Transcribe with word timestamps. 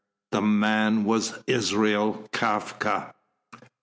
The 0.31 0.41
man 0.41 1.03
was 1.05 1.37
Israel 1.45 2.27
Kafka. 2.33 3.13